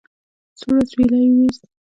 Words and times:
سوړ 0.59 0.75
اسويلی 0.81 1.19
يې 1.23 1.29
ويست. 1.35 1.61